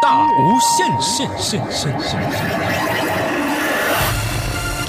[0.00, 2.20] 大无限，限限限限。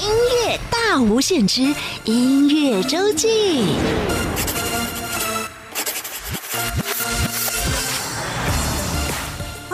[0.01, 0.09] 音
[0.47, 1.73] 乐大无限之
[2.05, 3.75] 音乐周记。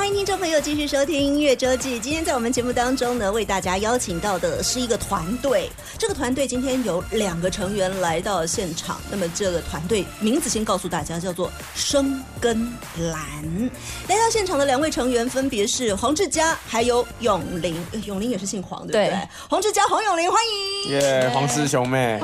[0.10, 2.00] 迎听众朋友继续收听音乐周记。
[2.00, 5.70] 今天在我们节目当中呢，为大家邀请到的是一个团队。
[6.00, 9.00] 这个团队今天有两个成员来到现场。
[9.12, 13.70] 那么这个团队名字先告诉大家，叫做生根蓝。
[14.08, 17.76] 来到现场的两位成员分别是黄志佳还有永林。
[17.92, 19.10] 呃永林也是姓黄，对不对？
[19.10, 20.42] 对黄志佳、黄永林，欢
[20.88, 20.92] 迎。
[20.94, 22.20] 耶，黄师兄妹，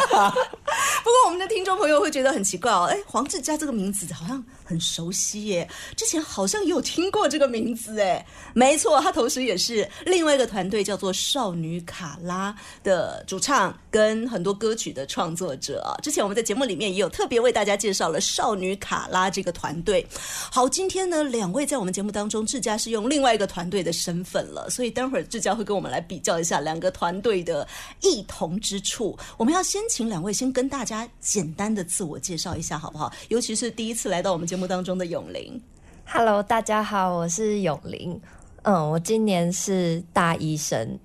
[1.02, 15.96] 不过我们的听众朋友会觉得很奇怪哦，哎，黄志佳这个名字好像很熟悉耶，之前好像也有听过这个名字哎，没错，他同时也是另外一个团队叫做少女卡拉的主唱跟很多歌曲的创作者。
[16.02, 20.06] 之前我们在节目里面也有特别为大家介绍了少女卡拉这个团队。
[20.50, 27.66] 好，今天呢，两位在我们节目当中，志佳是用另外一个团队的身份了，所以待会儿志佳会跟我们来比较一下两个团队的
[28.02, 29.16] 异同之处。
[29.36, 33.12] 我们要先请两位先跟大家简单的自我介绍一下，好不好？
[33.28, 35.62] 尤其是第一次来到我们节目当中的永林。
[36.04, 38.20] Hello，大家好，我是永林。
[38.62, 40.98] 嗯，我今年是大一生，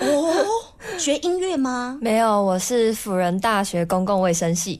[0.00, 0.44] 哦，
[0.98, 1.96] 学音乐吗？
[2.04, 4.78] 没有，我是辅仁大学公共卫生系。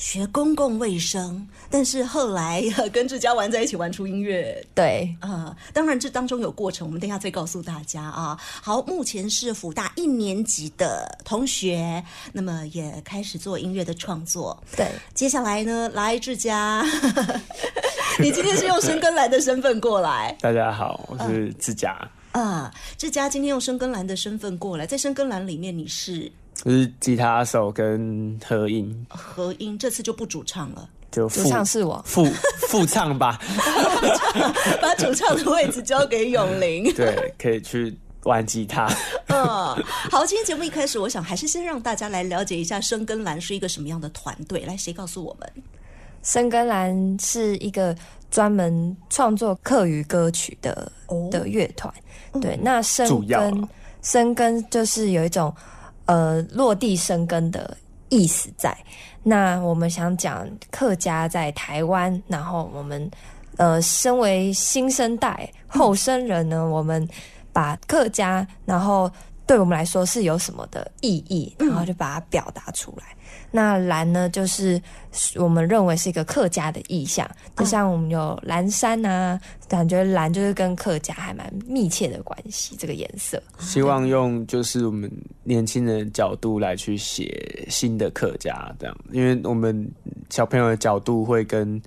[0.00, 8.34] 学公共卫生，但是后来呃 跟志佳玩在一起，玩出音乐对，啊、当然这当中有过程，我们等一下再告诉大家啊。
[8.62, 14.58] 好，目前是辅大一年级的同学，那么也开始做音乐的创作。
[14.74, 16.82] 对，接下来呢，来志佳，
[18.18, 22.72] 你今天是用生根兰的身份过来大家好，我是志佳，啊。
[22.96, 26.32] 志佳今天用生根兰的身份过来，在生根兰里面你是
[26.64, 32.02] 我是吉他手跟合音，合音，这次就不主唱了，就主唱是我。
[32.04, 32.24] 副
[32.68, 33.40] 副唱吧，
[34.82, 36.84] 把主唱的位置交给永林。
[36.92, 38.86] 对，可以去玩吉他。
[39.28, 39.44] 嗯，
[40.10, 44.60] 好，今天节目一开始，我想还是先让大家来了解一下生根兰是一个什么样的团队。
[44.66, 45.50] 来，谁告诉我们？
[46.22, 47.96] 生根兰是一个
[48.30, 51.90] 专门创作客语歌曲的、哦的乐团。
[52.42, 53.68] 对，那深主要根啊
[54.02, 55.54] 深根就是有一种
[56.10, 57.76] 呃落地生根的
[58.08, 58.76] 意思在。
[59.22, 63.08] 那我们想讲客家在台湾，然后我们
[63.58, 67.08] 呃身为新生代后生人呢，我们
[67.52, 69.08] 把客家，然后
[69.46, 73.04] 对我们来说是有什么的意义，然后就把它表达出来。
[73.50, 74.80] 那蓝呢，就是
[75.36, 83.42] 我们认为是一个客家的意象，就像我们有蓝山啊，感觉蓝就是跟客家还蛮密切的关系，这个颜色。
[83.58, 85.10] 希望用就是我们
[85.42, 89.90] 年轻人的角度来去写新的客家，这样，因为我们
[90.28, 91.80] 小朋友的角度会跟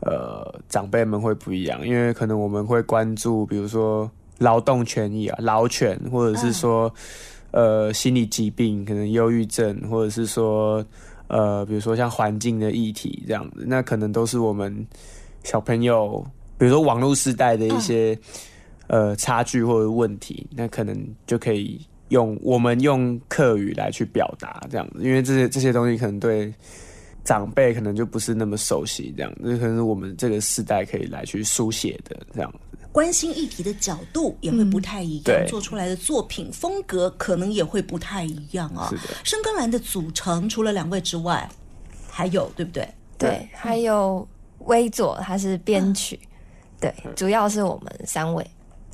[0.00, 6.92] 呃长辈们会不一样，因为可能我们会关注，比如说劳动权益啊、劳权，或者是说、
[7.54, 10.84] 呃心理疾病，可能忧郁症，或者是说
[11.28, 14.74] 呃比如说像环境的议题这样子，那可能都是我们
[15.44, 16.26] 小朋友，
[16.58, 18.18] 比如说网络时代的一些、
[18.88, 26.52] 呃差距或者问题，那可能就可以用我们用客语来去表达这样子，因为这些这些东西可能对
[27.22, 32.83] 长辈可能就不是那么熟悉，这样，这可能是我们这个世代可以来去书写的这样子。
[32.94, 35.44] 关心议题的角度也会不太一样，对。
[35.48, 38.86] 做出来的作品风格可能也会不太一样啊。
[38.88, 39.14] 是的。
[39.24, 41.48] 深根兰的组成除了两位之外，
[42.08, 42.88] 还有对不对？
[43.18, 44.24] 对，还有
[44.60, 46.16] 微佐，他是编曲，
[46.80, 48.48] 对，主要是我们三位。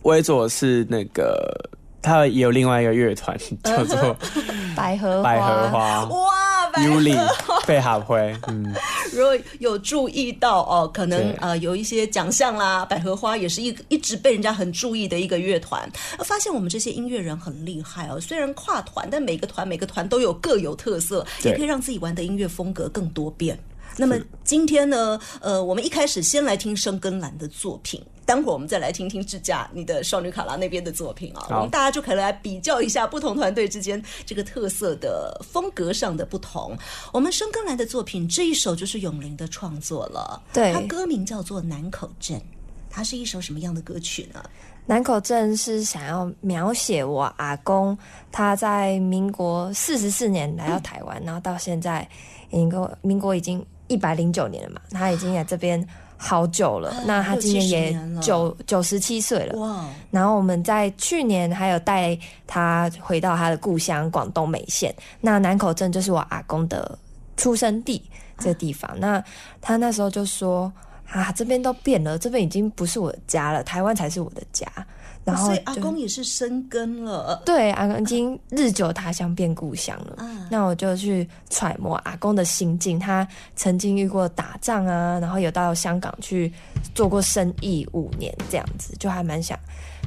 [0.05, 4.17] 威佐是那个，他也有另外一个乐团叫做
[4.75, 6.07] 百合百合花。
[6.07, 7.19] 哇，百 Yuli
[7.67, 8.75] 贝哈辉，嗯，
[9.17, 15.91] 如果有注意到哦，可能呃有一些奖项啦，百合花也是一一直被人家很注意的一个乐团。
[16.19, 23.59] 呃发现我们这些音乐人很厉害哦，虽然跨团，但每个团每个团都有各有特色，也可以让自己玩的音乐风格更多变。
[23.97, 36.77] 那么今天呢，呃，我们一开始先来听生根兰的作品，待会儿我们再来听听志佳你的少女卡拉那边的作品啊，我们大家就可以来比较一下不同团队之间这个特色的风格上的不同。
[37.13, 42.39] 我们生根来的作品这一首就是永林的创作了，对它歌名叫做《南口镇》，
[42.89, 44.41] 它是一首什么样的歌曲呢？
[44.87, 47.97] 南口镇是想要描写我阿公，
[48.33, 52.09] 他在民国四十四年来到台湾，然后到现在，
[52.51, 55.85] 民国民国已经一百零九年了嘛，他已经在这边
[56.23, 57.03] 好久了。
[57.07, 59.59] 那他今年也九九十七岁了。
[59.59, 66.99] 哇，然后我们在去年还有带他回到他的故乡广东梅县，那南口镇就是我阿公的
[67.39, 68.03] 出生地
[68.39, 68.95] 这个地方。
[69.01, 69.23] 那
[69.63, 70.71] 他那时候就说，
[71.11, 74.67] 啊，这边都变了，这边已经不是我的家了，台湾才是我的家。
[75.25, 77.43] 然后所以阿公也是生根了。
[77.45, 80.17] 对，阿公已经日久他乡变故乡了。
[80.25, 86.53] 啊那我就去揣摩阿公的心境，他曾经遇过打仗啊，然后有到香港去
[86.95, 89.57] 做过生意五年这样子，就还蛮想，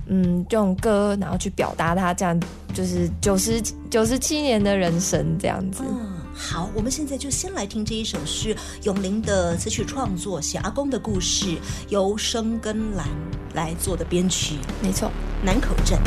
[0.08, 2.38] 嗯，用歌然后去表达他这样
[2.74, 5.84] 就是九十九十七年的人生这样子。
[5.88, 11.58] 嗯，好，我们现在就先来听这一首是永林的词曲创作，写阿公的故事，
[11.90, 13.08] 由生根兰
[13.54, 15.12] 来做的编曲，没错，
[15.44, 15.98] 南口镇。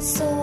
[0.00, 0.39] 的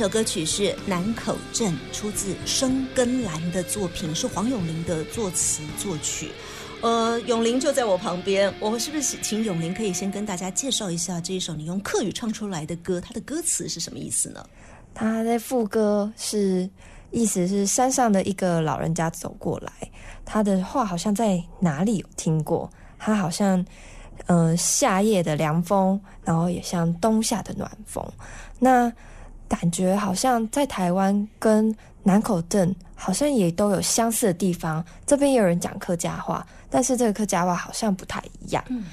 [0.00, 6.30] 首歌曲是《南口镇》，出自生根兰的作品，是黄永林的作词作曲。
[6.80, 14.42] 呃，永林就在我旁边，我是不是请永林可以先跟大家介绍一下这一首你用客语唱出来的歌，它的歌词是什么意思呢？
[14.94, 16.66] 他在副歌是
[17.10, 19.70] 意思是山上的一个老人家走过来，
[20.24, 23.62] 他的话好像在哪里有听过，他好像
[24.24, 28.02] 呃夏夜的凉风，然后也像冬夏的暖风，
[28.58, 28.90] 那
[29.50, 38.84] 感觉好像在台湾跟南口镇好像也都有相似的地方，这边也有人讲客家话，但是这个客家话好像不太一样，嗯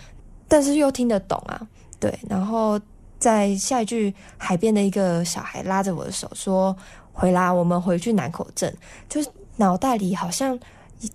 [0.50, 1.62] 但是又听得懂啊，
[2.00, 2.80] 对，然后
[3.20, 6.76] 在下一句，海边的一个小孩拉着我的手说
[7.12, 8.74] ：“回啦，我们回去南口镇。”
[9.10, 10.58] 就是脑袋里好像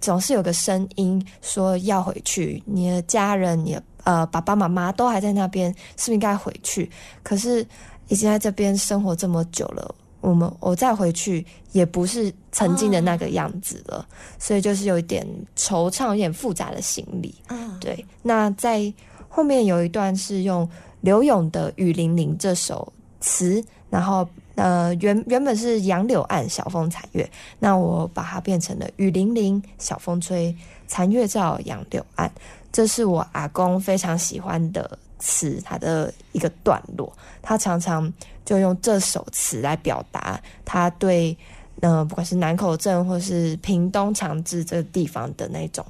[0.01, 6.91] 总是有个声音说要回去，你的家人、你的呃爸爸妈妈都还在那边，是不是应该回去？
[7.23, 7.67] 可是
[8.13, 14.07] 已经在这边生活这么久了，我们我再回去也不是曾经的那个样子了，
[14.39, 15.27] 所以就是有一点
[15.57, 17.35] 惆怅，有点复杂的心理。
[17.49, 18.93] 嗯，对，那在
[19.31, 20.69] 后面有一段是用
[21.01, 27.27] 刘勇的《雨霖铃》这首词，然后呃原原本是杨柳岸晓风残月，
[27.59, 30.55] 那我把它变成了雨霖铃，晓风吹，
[30.87, 32.31] 残月照杨柳岸。
[32.71, 37.11] 这是我阿公非常喜欢的词，他的一个段落，
[37.41, 38.13] 他常常
[38.45, 41.37] 就用这首词来表达他对
[41.81, 45.87] 呃不管是南口镇或是屏东长治这个地方的那种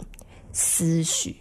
[0.53, 1.35] 思绪，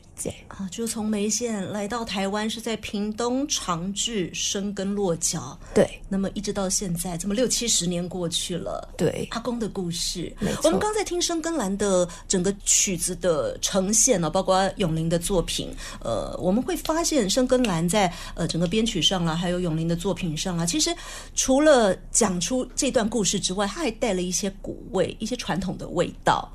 [0.47, 5.89] 啊，就从梅县来到台湾，是在屏东长治生根落脚，对。
[6.09, 8.93] 那么一直到现在，这么六七十年过去了。
[8.97, 9.27] 对。
[9.31, 10.35] 阿公的故事。
[10.63, 20.93] 我们刚才听生根兰的整个曲子的呈现呢，包括永林的作品，呃，我们会发现生根兰在呃整个编曲上啦，还有永林的作品上啊，其实
[21.33, 26.51] 除了讲出这段故事之外，他还带了一些古味、一些传统的味道。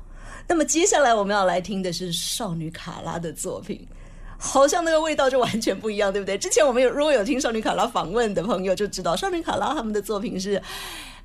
[0.47, 3.87] 那么接下来我们要来听的是少女卡拉的作品。
[4.39, 6.37] 好像那个味道就完全不一样，对不对？
[6.37, 10.61] 之前我们有如果有听少女卡拉访问的朋友就知道，少女卡拉他们的作品是，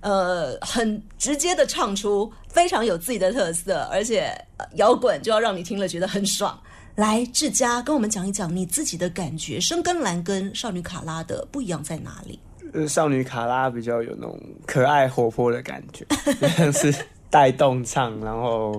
[0.00, 4.32] 呃，很直接的唱出非常有自己的特色，而且、
[4.76, 6.58] 摇滚就要让你听了觉得很爽。
[6.94, 12.40] 来，志佳跟我们讲一讲你自己的感觉，生根兰跟少女卡拉的不一样在哪里？
[12.72, 16.06] 呃，少女卡拉比较有那种可爱活泼的感觉，
[16.56, 16.94] 像是
[17.32, 18.78] 带动唱，然后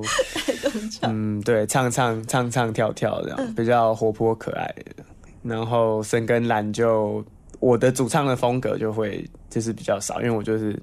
[1.02, 5.04] 嗯，对，唱唱唱唱跳跳这样，比较活泼可爱的。
[5.42, 7.26] 然后深根兰就
[7.60, 10.80] 我的主唱的风格就会就是比较少，因为我就是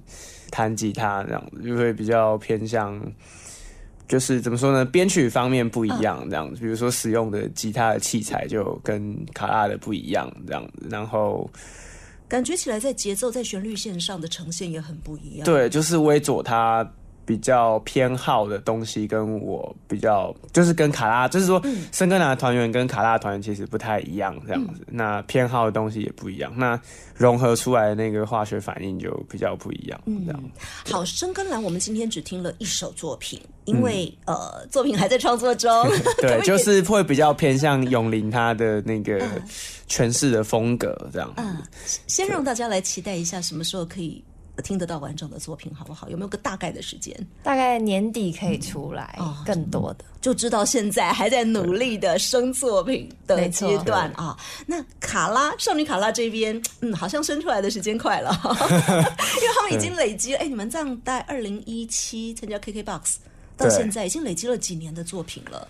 [0.50, 3.00] 弹吉他这样子，就会比较偏向。
[4.08, 4.84] 就是怎么说呢？
[4.84, 10.88] 编曲方面不一样，这样子，比如说使用的吉他的器材就跟卡拉的不一样，这样子。
[10.90, 11.48] 然后
[12.26, 16.84] 感觉起来在节奏、在旋律线上的呈现也很不一样。，对，就是微佐他
[17.30, 24.84] 比较偏好的东西，跟我比较就是跟卡拉，就是说深根兰的团员跟卡拉的团员其实不太一样，这样子。
[24.88, 26.76] 那偏好的东西也不一样，那
[27.14, 30.42] 融合出来的那个化学反应就比较不一样，这样。
[30.90, 35.70] 好，生根兰，我们今天只听了一首作品，因为、呃，作品还在创作中。
[36.18, 39.24] 对， 就是会比较偏向永林他的那个
[39.88, 41.32] 诠释的风格，这样。
[41.36, 41.58] 嗯，
[42.08, 44.29] 先让大家来期待一下，什么时候可以呃
[44.60, 46.08] 听得到完整的作品，好不好？
[46.08, 47.14] 有没有个大概的时间？
[47.42, 50.04] 大概年底可以出来哦更多的。
[50.20, 54.36] 就知道现在还在努力的生作品的阶段啊。
[54.66, 60.38] 那卡拉少女卡拉这边，嗯，好像生出来的时间快了， 因为他们已经累积了。
[60.40, 63.16] 哎，你们这样在二零一七参加 KKBOX
[63.56, 65.68] 到现在，已经累积了几年的作品了。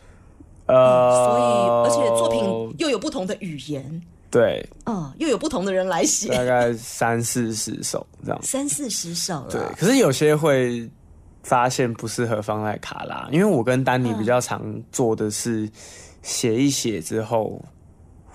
[0.66, 1.42] 呃，所以，
[1.84, 8.40] 而且作品又有不同的语言，对，嗯，又有不同的人来写大，概三四十首这样。
[8.42, 9.60] 三四十首对，。
[9.76, 10.88] 可是有些会
[11.42, 15.68] 发现不适合放在卡拉，因为我跟丹尼比较常做的是
[16.22, 17.60] 写一写之后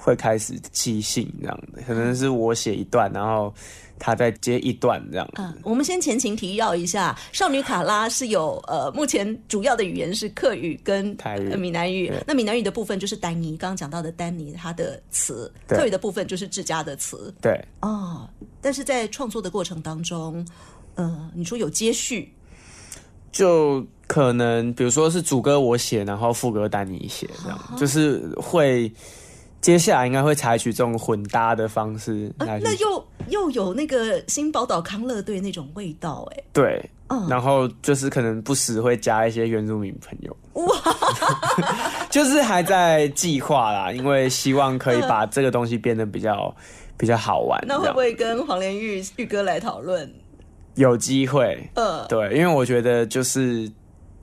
[0.06, 3.52] 会开始即兴这样的，可能是我写一段，然后
[3.98, 5.28] 他再接一段这样。
[5.34, 12.14] 嗯，我们先前情提要一下，少女卡拉是有呃，目前主要的语言是客语跟台语呃闽南语。
[12.28, 18.30] 那闽南语的部分就是丹尼刚刚讲到的丹尼他的词，对客语的部分就是志佳的词对，哦。
[18.62, 20.46] 但是在创作的过程当中，
[20.94, 22.32] 呃，你说有接续，
[23.32, 28.94] 就可能比如说是主歌我写，然后副歌丹尼写，这样、就是会。
[29.66, 37.28] 接下来应该会采取这种混搭的方式来去呃那又又有那个新宝岛康乐队那种味道，哎，对，嗯。
[37.28, 40.76] 然后就是可能不时会加一些原住民朋友，哇，
[42.12, 46.56] 就是还在计划啦，因为希望可以把这个东西变得比较
[46.96, 50.08] 比较好玩，那会不会跟黄连玉玉哥来讨论？
[50.76, 51.58] 有机会？
[51.74, 53.68] 呃，对，因为我觉得就是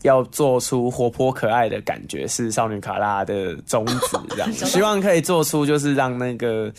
[0.02, 4.52] 要做出活泼可爱的感觉，是少女卡拉的宗旨，这样。
[4.52, 6.72] 希望可以做出就是让那个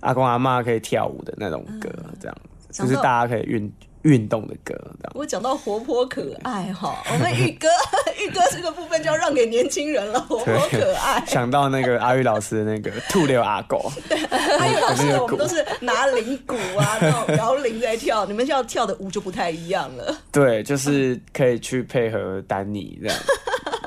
[0.00, 2.36] 阿公阿妈可以跳舞的那种歌，这样
[2.70, 3.72] 就是大家可以运
[4.04, 4.74] 运动的歌。
[5.12, 7.68] 我讲到活泼可爱哈，我们玉哥
[8.24, 11.22] 玉哥这个部分就要让给年轻人了，活泼可爱。
[11.26, 13.92] 想到那个阿玉老师的那个 兔六阿狗，
[14.30, 20.16] 阿玉老师我们都是拿铃鼓啊，那种摇铃在跳，你们要跳的舞就不太一样了。
[20.30, 23.16] 对，就是可以去配合丹尼这样。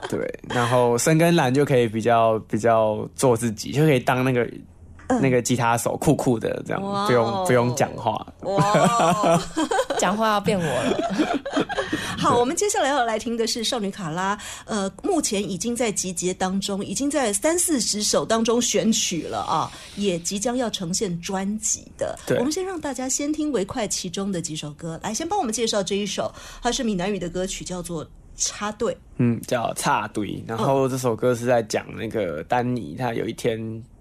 [0.09, 0.19] 对，
[0.49, 4.47] 然后深跟蓝就可以比较比较做自己，就可以当那个、
[5.21, 8.25] 那个吉他手，酷酷的这样，哦不用不用讲话。
[8.41, 9.41] 哇，
[9.97, 11.67] 讲话要变我了，
[12.17, 22.17] 好，我们接下来要来听的是少女卡拉，呃，目前已经在集结当中，已经在三四十首当中选曲了啊，也即将要呈现专辑的。
[22.25, 28.93] 对我们先让大家先听为快其中的几首歌，来，先帮我们介绍这一首，它是闽南语的歌曲，叫做《插队》。
[29.17, 30.43] 嗯，叫插队。
[30.47, 33.59] 然后这首歌是在讲那个丹尼，他有一天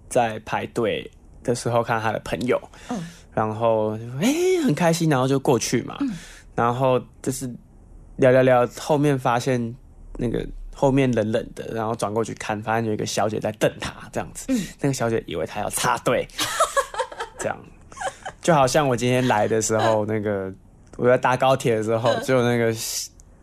[0.09, 1.09] 在排队
[1.43, 2.97] 的时候看到他的朋友，嗯。
[3.33, 4.33] 然后哎、
[4.65, 5.95] 很开心，然后就过去嘛，
[6.55, 7.47] 然后就是
[8.15, 9.75] 聊聊聊，后面发现
[10.17, 14.59] 那个后面冷冷的，然后转过去看，发现有一个小姐在瞪他，这样子，嗯。
[14.81, 16.27] 那个小姐以为他要插队，
[17.37, 17.55] 这样。
[18.41, 20.51] 就好像我今天来的时候，那个
[20.95, 22.75] 我在搭高铁的时候，就有那个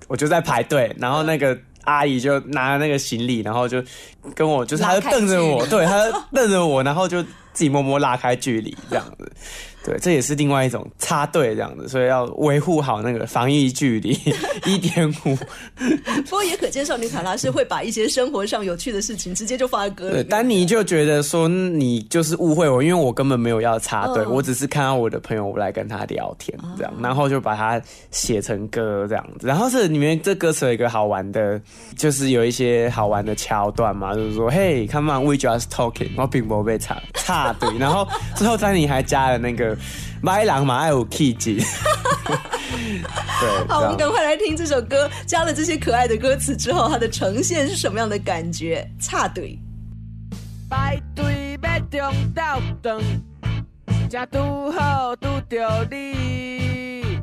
[0.08, 3.82] 我就在排队，然后那个阿姨就拿了那个行李，然后就
[4.34, 9.32] 跟我，就是她就瞪着我，对，她就瞪着我，然后就自己默默拉开距离，这样子。
[9.84, 14.18] 对，这也是另外一种插队这样子，所以要维护好那个防疫距离
[14.64, 15.36] 一点五。
[16.24, 20.28] 不过也可见少女卡拉是会把一些生活上有趣的事情直接就放在歌里对，面。
[20.28, 29.46] 丹尼就觉得说你就是误会我，因为我根本没有要插队，嗯我只是看到我的朋友我来跟他聊天这样，然后就把它写成歌这样子。
[29.46, 31.60] 然后这里面这歌词有一个好玩的，
[31.96, 39.73] 就是有一些好玩的桥段嘛，就是说嘿，come on，we just talking，我并不被插插队，然后最后丹尼还加了那个
[40.22, 41.56] 麦郎嘛爱有 key 级，
[43.40, 48.88] 对，好，我们赶快来听这首歌，加了这些可爱的歌词之后，它的呈现是什么样的感觉？
[49.00, 49.58] 插队。
[50.70, 51.78] 排队要
[52.10, 53.00] 中道长，
[54.10, 57.20] 正拄好拄着你。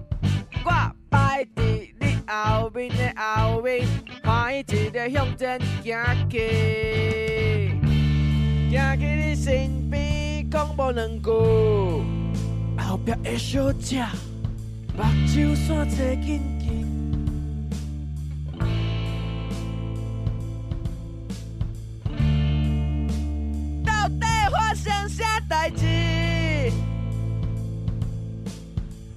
[0.63, 0.72] 我
[1.10, 1.62] 排伫
[2.00, 3.86] 你后面的后面，
[4.24, 7.74] 欢喜一个向前行去，
[8.70, 12.21] 行去你身边，讲无两句。
[12.92, 14.06] 后壁的小姐，
[14.98, 16.86] 目睭散找紧紧。
[23.86, 25.86] 到底发生啥代志？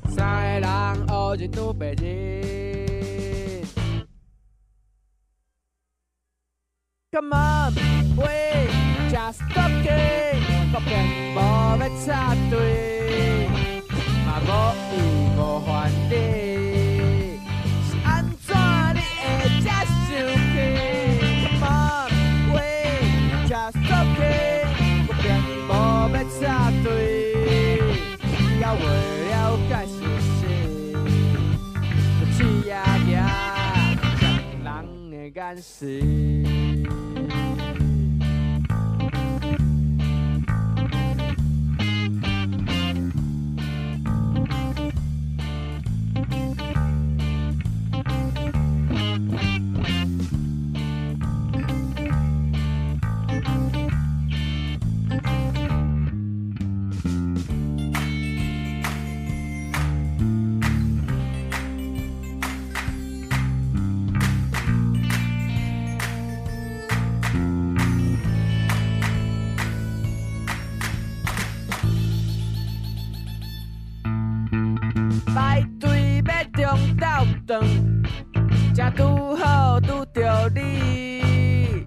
[0.09, 3.65] 三个人学一拄白日。
[7.11, 7.75] Come on,
[8.15, 8.23] we
[9.11, 10.39] just talking，
[10.73, 11.39] 我并无
[11.81, 13.49] 要插队，
[14.47, 14.49] 无
[14.93, 14.95] 意
[15.37, 16.13] 无还你，
[17.89, 18.07] 是安
[18.47, 18.55] 怎
[18.95, 20.07] 你会这生
[20.53, 20.55] 气
[21.45, 22.13] ？Come on,
[22.53, 22.57] we
[23.49, 24.69] just talking，
[25.09, 25.25] 我并
[25.67, 25.71] 无
[26.13, 26.43] 要插
[26.83, 26.89] 队，
[28.61, 28.81] 要为
[29.31, 29.33] 了
[29.69, 30.43] 解事实，
[32.21, 32.37] 就刺
[32.69, 32.73] 呀
[33.11, 33.17] 呀，
[34.63, 35.81] 让人的眼神。
[77.55, 77.63] 长，
[78.75, 81.87] 正拄好拄着你。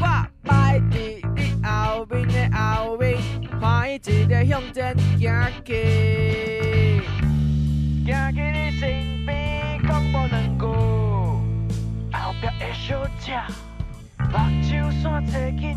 [0.00, 0.06] 我
[0.44, 3.18] 排伫你后面的后面，
[3.60, 7.02] 欢喜一个向前行去，
[8.06, 10.66] 行去你身边，讲无两句。
[12.12, 13.40] 后壁的小姐，
[14.30, 15.76] 目睭散找紧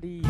[0.00, 0.29] study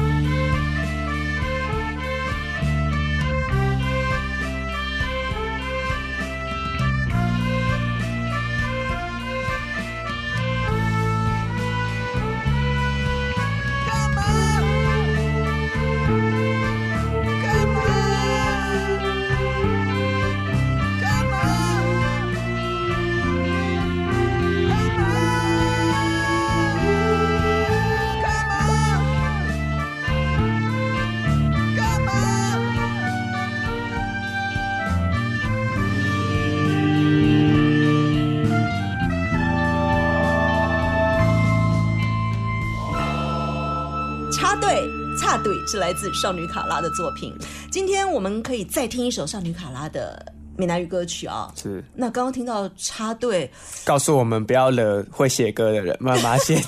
[45.70, 47.32] 是来自少女卡拉的作品。
[47.70, 50.20] 今天我们可以再听一首少女卡拉的
[50.56, 51.52] 闽南语歌曲啊。
[51.54, 53.48] 是那刚刚听到插队，
[53.84, 56.64] 告诉我们不要惹会写歌的人，慢慢把写进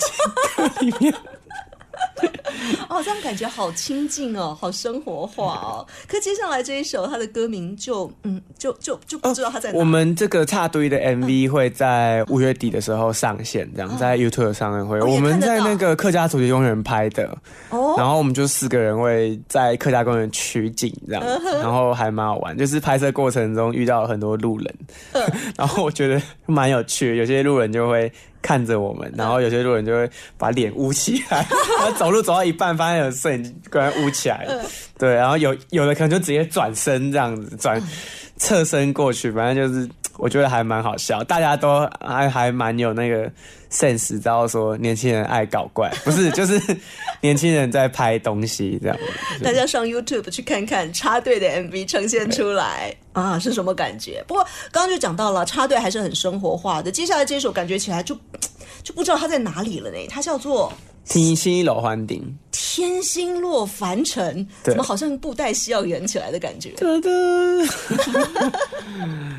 [0.57, 1.13] 歌里面。
[3.03, 5.87] 哦，这样感觉好亲近哦，好生活化哦。
[6.07, 9.79] 可接下来这一首，它的歌名就嗯，就就就不知道它在哪。
[9.79, 14.99] 我们这个插堆的 MV 会在五月底的时候上线，这样在 YouTube 上面会。
[15.01, 17.27] 哦我们在那个客家主题公园拍的，
[17.71, 22.57] 哦然后我们就四个人会在客家公园取景这样嗯，然后还蛮好玩。
[22.57, 24.75] 就是拍摄过程中遇到很多路人，
[25.13, 25.23] 嗯
[25.57, 27.17] 然后我觉得蛮有趣的。
[27.17, 28.11] 有些路人就会
[28.43, 31.47] 看着我们，然后有些路人就会把脸捂起来，
[31.79, 34.47] 然后走路走到一半，发现有摄影机突然捂起来。
[34.99, 37.81] 对，然后有有的可能就直接转身这样子转
[38.37, 43.31] 侧身过去，反正就是我觉得还蛮好笑，大家都还还蛮有那个
[43.73, 46.61] sense，知道说年轻人爱搞怪， 不是就是
[47.21, 48.97] 年轻人在拍东西这样。
[49.43, 54.23] 大家上 YouTube 去看看插队的 MV 呈现出来啊，是什么感觉？
[54.29, 56.93] 不过刚刚就讲到了，插队还是很生活化的。
[56.93, 58.15] 接下来这首感觉起来就
[58.83, 59.97] 就不知道它在哪里了呢？
[60.09, 60.73] 它叫做
[61.05, 62.23] 天星楼环顶，
[62.77, 66.71] 《天星落凡尘》，怎么好像布袋戏要演起来的感觉？
[66.77, 67.11] 哒哒。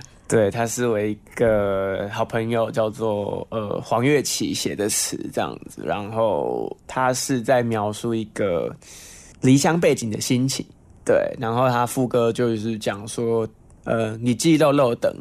[0.26, 8.74] 对，他是我一个好朋友，叫做呃黄月琪写的词这样子，然后他是在描述一个
[9.42, 10.66] 离乡背景的心情，
[11.06, 13.48] 对，然后他副歌就是讲说，
[13.84, 15.14] 呃，你记漏漏等，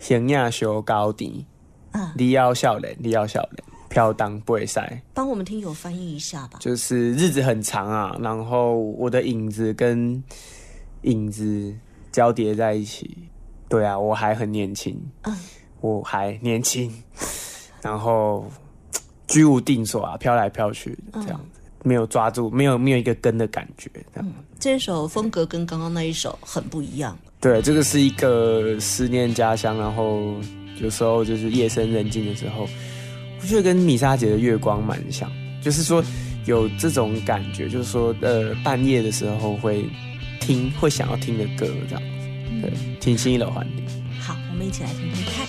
[0.00, 1.44] 行亚修高低，
[1.92, 5.00] 啊你要笑脸，你要笑脸，飘荡不会塞。
[5.14, 6.58] 帮我们听友翻译一下吧。
[6.58, 10.20] 就是日子很长啊，然后我的影子跟
[11.02, 11.72] 影子
[12.10, 13.27] 交叠在一起。
[13.68, 15.36] 对啊，我还很年轻，嗯。
[15.80, 16.92] 我还年轻，
[17.80, 18.50] 然后
[19.28, 24.32] 居无定所啊，飘来飘去的这样子，没有抓住，没有没有一个根的感觉，这样。
[24.58, 27.16] 这首风格跟刚刚那一首很不一样。
[27.40, 30.34] 对，这个是一个思念家乡，然后
[30.80, 32.68] 有时候就是夜深人静的时候，
[33.40, 35.30] 我觉得跟米莎姐的月光蛮像，
[35.62, 36.02] 就是说
[36.44, 39.88] 有这种感觉，就是说呃半夜的时候会
[40.40, 42.02] 听会想要听的歌这样。
[42.02, 42.17] 子，
[42.60, 43.84] 对，听新一楼环里。
[44.20, 45.46] 好，我们一起来听听看。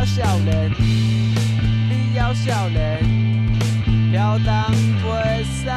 [0.05, 0.70] 少年，
[1.88, 3.00] 你要少年，
[4.11, 4.70] 飘荡
[5.02, 5.70] 袂使，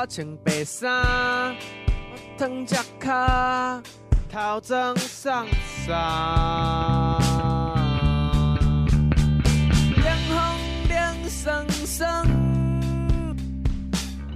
[0.00, 1.56] 我穿白衫，
[2.12, 3.82] 我烫只脚，
[4.30, 5.44] 头鬃送
[5.84, 5.92] 送。
[9.96, 10.36] 凉风
[10.86, 12.24] 凉爽爽，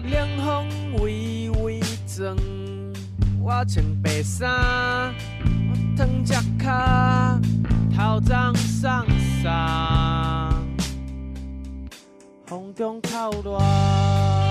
[0.03, 2.37] 凉风微微转。
[3.40, 6.72] 我穿白衫，我烫只脚。
[7.96, 8.90] 头鬃送
[9.40, 9.53] 送，
[12.46, 14.42] 风中透热。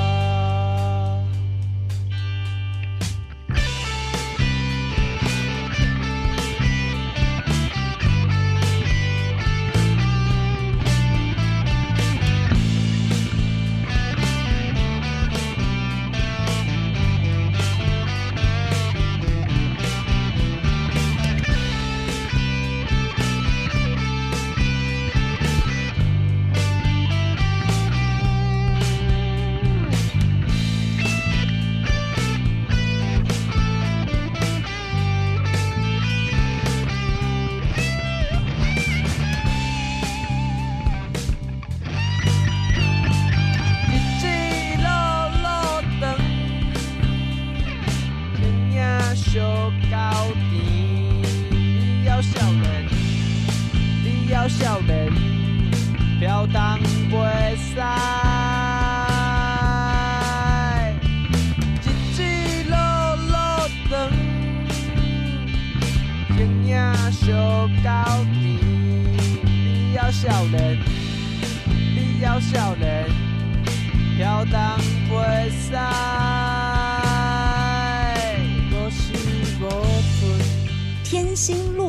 [74.51, 74.77] 飘
[75.09, 76.00] 荡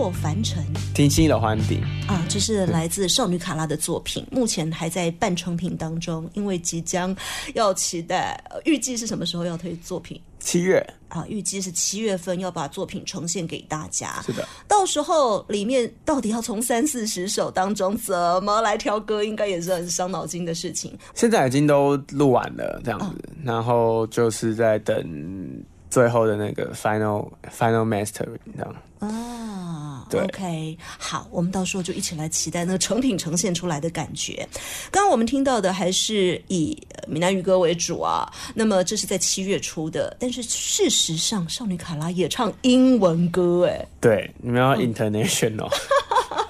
[0.02, 7.16] 落凡尘听心的欢迪，啊，这是来自少女卡拉的作品，目前还在半成品当中，因为即将
[7.54, 10.20] 要期待，呃预计是什么时候要推作品？
[10.40, 14.20] 七月啊，预计是七月份要把作品呈现给大家。
[14.26, 18.12] 是的，到时候里面到底要从三四十首当中怎
[18.42, 20.98] 么来挑歌，应该也是很伤脑筋的事情。
[21.14, 28.74] 现在已经都录完了这样子，然后就是在等最后的那个 final final mastering 这样。
[28.98, 34.46] 啊对，OK，好，我们到时候就一起来期待那个成品呈现出来的感觉。
[34.90, 45.70] 刚刚我们听到的还是以呃闽南语歌为主啊，那么这是在七月初的，但是事实上，少女卡拉也唱英文歌，哎，对，你们要 international，、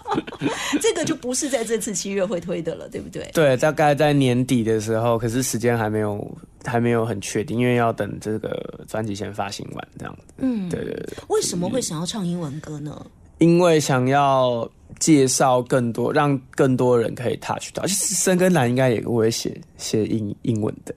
[0.81, 3.29] 这个就不是在这次七月会推的了，对不对？
[3.35, 6.31] 对，大概在年底的时候，可是时间还没有
[6.65, 10.35] 还没有很确定，因为要等这个专辑先发行完这样子。
[10.39, 13.05] 嗯，对对对，为什么会想要唱英文歌呢？
[13.39, 14.69] 因为想要
[15.01, 17.85] 介绍更多，让更多人可以 touch 到。
[17.87, 20.95] 其实深跟蓝应该也会写写英英文的，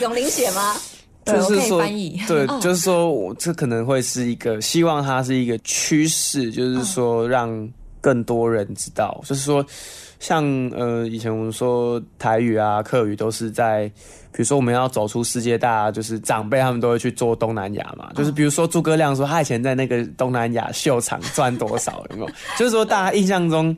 [0.00, 0.76] 永林写吗？
[1.24, 7.48] 就是说翻译对，哦就是说我这可能会是一个，希望它是一个趋势，就是说让
[8.02, 9.64] 更多人知道，就是说
[10.20, 10.44] 像
[10.76, 13.88] 呃以前我们说台语啊、客语都是在，
[14.30, 22.30] 比如说我们要走出世界，大家就是长辈他们都会去做东南亚嘛，就是比如说诸葛亮说他以前在那个东南亚秀场赚多少，有没有？
[22.58, 23.74] 就是说大家印象中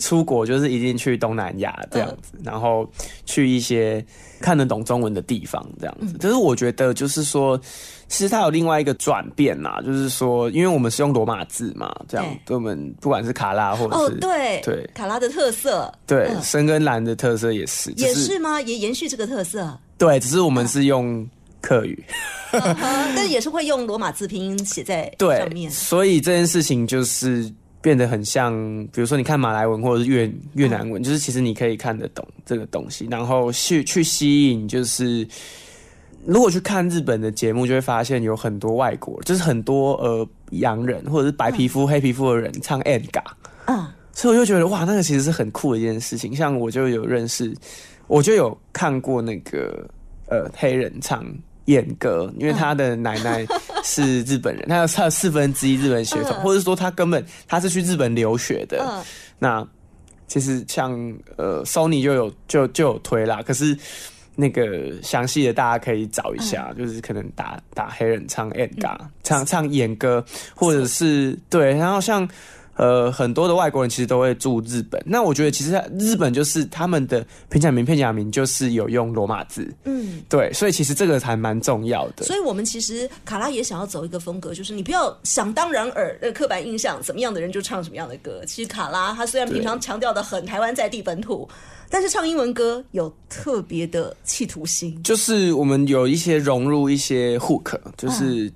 [0.00, 2.88] 出国就是一定去东南亚这样子，然后
[3.24, 4.04] 去一些
[4.40, 6.18] 看得懂中文的地方这样子。
[6.18, 7.60] 可是我觉得就是说，
[8.08, 14.90] 其实它有另外一个转变啦，就是说，因为我们是用罗马字嘛，这样我们不管是卡拉或者哦是，对对。
[14.94, 15.92] 卡拉的特色。
[16.06, 16.42] 对嗯。
[16.42, 18.60] 深跟蓝的特色也是，只也是吗？
[18.62, 21.28] 也延续这个特色，对，只是我们是用
[21.60, 22.02] 客语。
[22.52, 22.76] 嗯
[23.14, 25.70] 但也是会用罗马字拼音写在 对上，面。
[25.70, 28.54] 所以这件事情就是变得很像，
[28.90, 35.28] 比如说你看马来文或者是越越南文，就是其实你可以看得懂这个东西，然后去去吸引，就是
[36.26, 43.24] 如果去看日本的节目，就会发现有很多外国，就是很多呃洋人或者是白皮肤、黑皮肤的人唱 n a
[43.66, 46.36] 嗯，所以我就觉得哇，那个其实是很酷的一件事情。
[46.36, 47.54] 像我就有认识，
[48.08, 49.88] 我就有看过那个
[50.26, 51.24] 呃黑人唱
[51.66, 53.46] 演歌，因为他的奶奶
[53.82, 58.84] 是日本人，他有他有四分之一日本血统，嗯或者说他根本他是去日本留学的。
[58.84, 59.02] 嗯
[59.38, 59.66] 那
[60.26, 60.92] 其实像
[61.36, 63.74] 呃 Sony 就有就就有推啦，可是。
[64.40, 70.24] 那个详细的大家可以找一下，就是可能打打黑人唱 a n g a 唱唱演歌，
[70.54, 72.26] 或者是对，然后像
[72.78, 75.02] 呃很多的外国人其实都会住日本。
[75.04, 82.24] 那我觉得其实日本就是他们的平假名片假名就是有用罗马字，嗯，对，所以其实这个还蛮重要的。
[82.24, 88.42] 所以我们其实卡拉也想要走一个风格，就是你不要想当然耳的刻板印象，怎么样的人就唱什么样的歌。
[88.46, 91.48] 其实卡拉他虽然平常强调的很台湾在地本土，
[91.90, 95.02] 但是唱英文歌有特别的企图心。
[95.02, 98.50] 就是我们有一些融入一些 hook，就是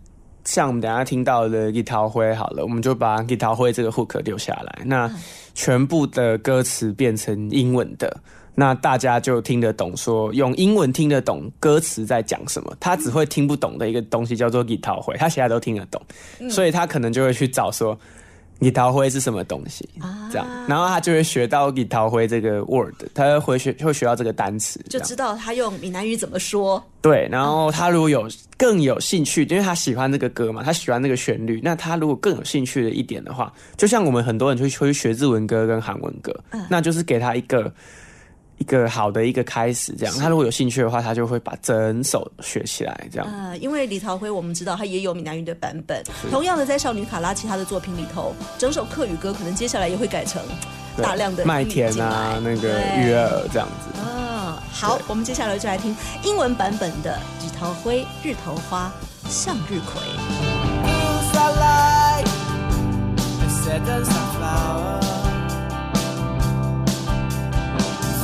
[0.45, 5.11] 像我们等下听到的《Guitar 灰》好了，我们就把《Guitar 灰》这个 hook 留下来，那
[5.55, 8.17] 全部的歌词变成英文的。
[8.55, 12.77] 那大家就听得懂说用英文听得懂歌词在讲什么。
[12.79, 16.03] 他只会听不懂的一个东西叫做 Guitar 灰，他其他都听得懂，
[16.51, 17.99] 所以他可能就会去找说
[18.63, 19.89] Guitar 灰是什么东西，
[20.31, 26.81] 这样，然后他就会学到 Guitar 灰这个 word，他会学会学到这个单词，就知道他用闽南语怎么说。
[27.01, 36.33] 对，然后他如果有更有兴趣，因为他喜欢这个歌嘛，他喜欢这个旋律，那他如果更有兴趣的一点的话，就像我们很多人去会去学日文歌跟韩文歌，
[36.71, 37.73] 那就是给他一个
[38.63, 40.15] 一个好的一个开始，这样。
[40.15, 43.27] 他如果有兴趣的话，他就会把整首学起来，这样。
[43.29, 50.41] 呃，因为李桃辉我们知道他也有闽南语的版本，同样的在少女卡拉其他的作品里头，整首客语歌可能接下来也会改成
[51.03, 52.71] 大量的麦田啊，那个对
[53.01, 53.89] 鱼儿这样子。
[54.01, 58.93] 啊，好，我们接下来就来听英文版本的李桃辉《日头花
[59.29, 60.01] 向日葵》。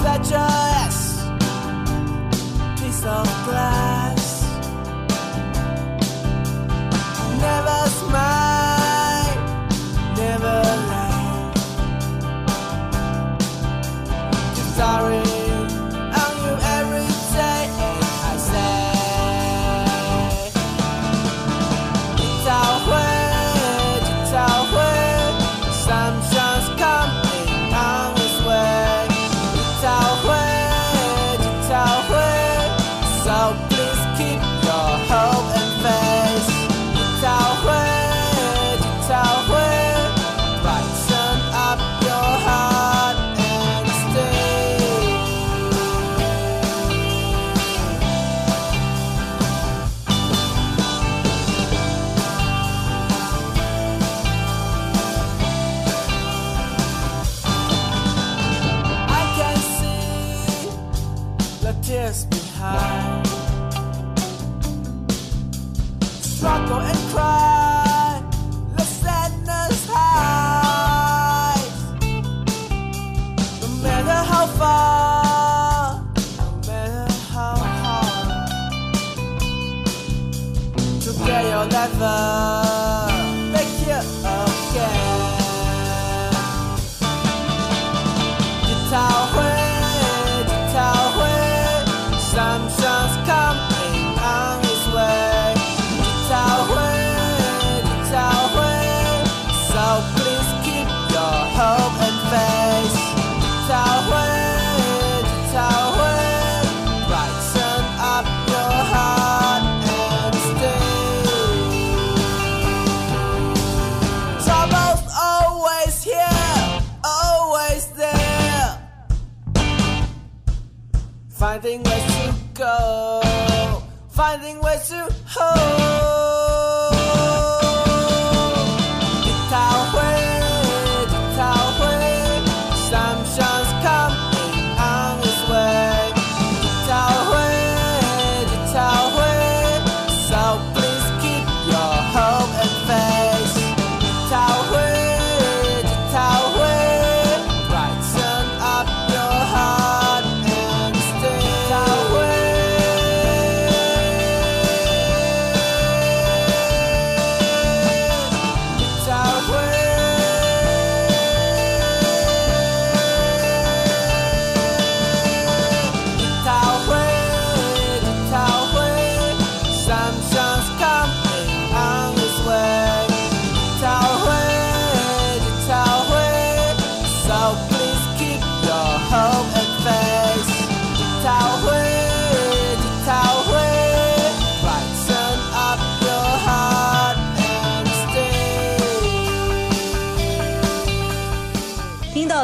[0.08, 1.00] that joyous
[2.80, 4.42] piece of glass.
[7.40, 8.47] Never smile.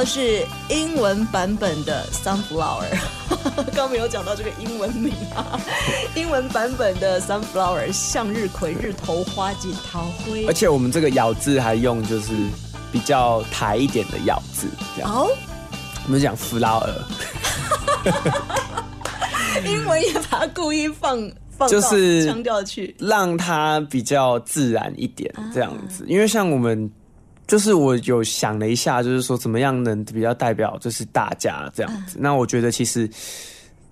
[0.05, 2.85] 到是英文版本的 Sunflower，
[3.75, 5.59] 刚没有讲到这个英文名啊，
[6.15, 10.53] 英文版本的 Sunflower 向日葵日头花锦桃灰而。
[10.53, 12.35] 且我们这个咬字还用就是
[12.93, 15.31] 比较台一点的咬字，这样哦，
[16.05, 16.93] 我们讲 flower，
[19.65, 21.19] 英文也把它故意放
[21.57, 22.95] 放就是腔调去。
[22.99, 26.05] 让它比较自然一点，这样子。
[26.07, 26.91] 因为像我们，
[27.47, 32.17] 就是我有想了一下，就是说怎么样能比较代表就是大家这样子。
[32.19, 33.09] 那我觉得其实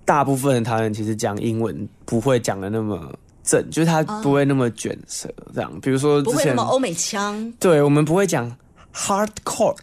[0.05, 5.71] 大部分的台湾人其实讲英文不会讲的那么正，就是他不会那么卷舌这样。
[5.81, 8.49] 比如说不会那么欧美腔，对我们不会讲
[8.93, 9.75] hardcore，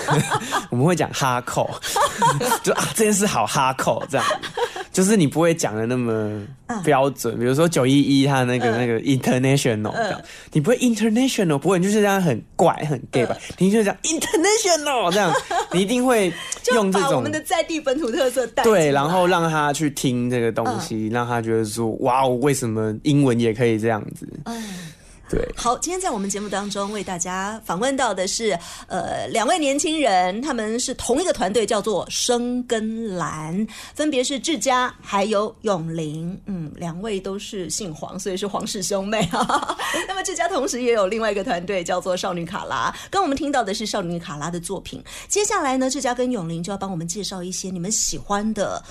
[0.70, 1.70] 我们会讲 hardcore，
[2.62, 4.26] 就啊这件事好 hardcore 这样，
[4.92, 6.42] 就是你不会讲的那么
[6.82, 7.38] 标准。
[7.38, 10.20] 比如说九一一他那个、那个 international 这样，
[10.52, 13.36] 你不会 international，不会，你就是这样很怪很 gay 吧？
[13.58, 15.32] 你就讲 international 这样，
[15.72, 16.32] 你一定会
[16.62, 24.26] 就用这种把我们的在地本土特色带对，然后让他去听这个东西，让他觉得说哇，为什么英文也可以这样子？
[25.30, 25.48] 对。
[25.56, 28.58] 好，今天在我们节目当中为大家访问到的是
[28.88, 39.78] 呃两位年轻人，他们是同一个团队，叫做生根蓝，分别是志佳还有永林，嗯，两位都是姓黄，所以是黄氏兄妹啊。
[40.08, 45.02] 那么志佳同时也有另外一个团队叫做少女卡拉，刚我们听到的是少女卡拉的作品。
[45.28, 48.82] 接下来呢，志佳跟永林就要帮我们介绍一些你们喜欢的。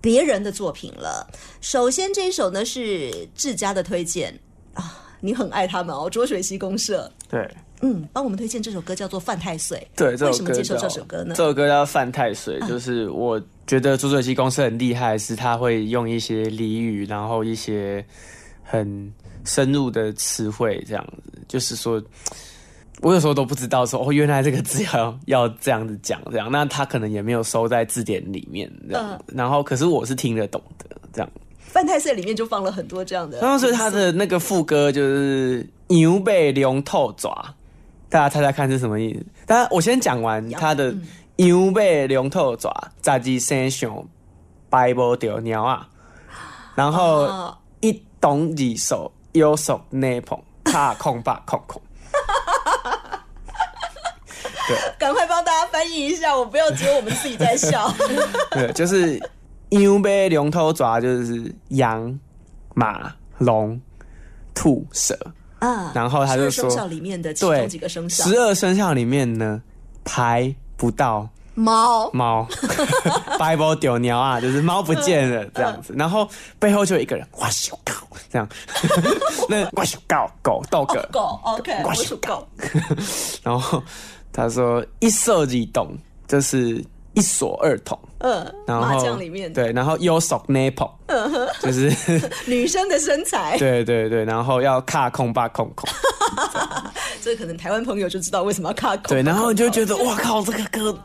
[0.00, 1.28] 别人的作品了。
[1.60, 4.32] 首先这一首呢是志佳的推荐
[4.72, 7.10] 啊，你很爱他们哦，浊水溪公社。
[7.28, 7.48] 对，
[7.82, 9.78] 嗯，帮我们推荐这首歌叫做《犯太岁》。
[9.98, 11.34] 对，这首歌为什么接受这首歌呢？
[11.36, 18.04] 这首歌叫《犯太岁》，就是我觉得浊水溪公社很厉害，是他会用一些俚语，然后一些
[18.62, 19.12] 很
[19.44, 22.02] 深入的词汇，这样子，就是说。
[23.00, 29.22] 我有时候都不知道说哦，原来这个字要要这样子讲，这样，那他可能也没有收在字典里面，这样。
[29.28, 31.30] 嗯然后，可是我是听得懂的，这样。
[31.68, 33.38] 犯太岁里面就放了很多这样的。
[33.40, 37.54] 然后所以他的那个副歌就是牛背龙透爪，
[38.08, 39.24] 大家猜猜看是什么意思？
[39.46, 40.94] 当然我先讲完他的
[41.36, 42.72] 牛背龙透爪，
[43.04, 44.04] 十二生上
[44.68, 45.88] 白无着鸟啊，
[46.74, 51.80] 然后哦一懂二手右手内捧，卡空吧空空。
[54.98, 57.90] 赶快帮大家翻译一下，我不要只有我们自己在笑。
[58.50, 59.18] 对，就是
[59.70, 62.18] 牛被龙头爪，就是羊、
[62.74, 63.80] 马、龙、
[64.54, 65.18] 兔、蛇。
[65.58, 69.60] 啊，然后他就12生说肖里面的其对，中几个生肖，十二生肖里面呢，
[70.04, 72.08] 排不到猫。
[72.12, 72.46] 猫，
[73.40, 75.92] Bible 丢鸟啊，就是猫不见了这样子。
[75.98, 76.28] 然后
[76.60, 77.92] 背后就有一个人，哇咻狗
[78.30, 78.48] 这样，
[79.50, 82.46] 那哇咻狗狗 dog，、哦狗，OK，我哇咻属狗，
[83.42, 83.82] 然后
[84.32, 85.92] 他说一射即动，
[86.28, 86.80] 就是
[87.18, 87.98] 一锁二筒。
[88.20, 89.52] 嗯，然后麻将里面。
[89.52, 90.90] 的对，然后右手 nipple，
[91.60, 91.92] 就是
[92.46, 95.88] 女生的身材，对对对，然后要卡空吧空空，
[97.22, 99.04] 这可能台湾朋友就知道为什么要卡空。
[99.08, 100.98] 对，然后你就觉得哇靠，这个歌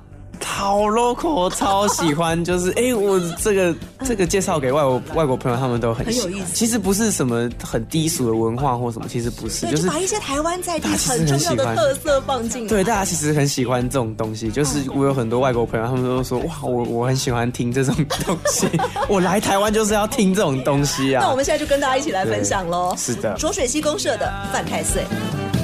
[0.45, 12.69] 好 local，我超喜欢，就是 哎、诶我这个这个介绍给外国外国朋友，他们都很喜欢很有意思其实不是什么很低俗的文化或什么，其实不是，对，就就是把一些台湾在地很重要的特色放进来。
[12.69, 14.49] 对，大家其实很喜欢这种东西。
[14.51, 18.67] 就是我有很多外国朋友，他们都说哇，我我很喜欢听这种东西，
[19.09, 21.21] 我来台湾就是要听这种东西啊。
[21.23, 22.93] 那我们现在就跟大家一起来分享喽。
[22.97, 25.03] 是的浊水溪公社的范太岁。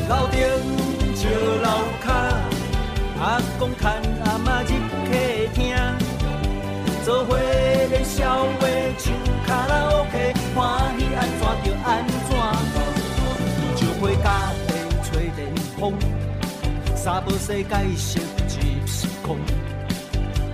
[0.09, 0.49] 老店
[1.15, 1.29] 就
[1.61, 2.15] 老看，
[3.19, 4.71] 阿公牵阿嬷入
[5.05, 5.11] 客
[5.53, 5.75] 厅，
[7.03, 8.67] 做伙咧笑话
[8.97, 9.13] 唱
[9.45, 12.29] 卡拉 OK，欢喜安怎就安怎。
[13.75, 14.27] 就花家
[14.67, 14.69] 己
[15.03, 15.37] 吹电
[15.79, 15.93] 风，
[16.95, 19.37] 三无世界色一时空。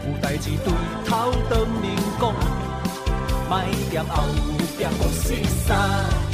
[0.06, 0.74] 有代志对
[1.06, 2.34] 头当面讲，
[3.50, 3.62] 莫
[3.92, 4.24] 嫌后
[4.78, 5.34] 壁讲四
[5.68, 6.24] 三。